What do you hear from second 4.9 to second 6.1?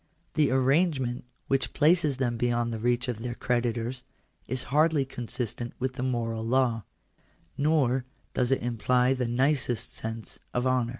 consistent with the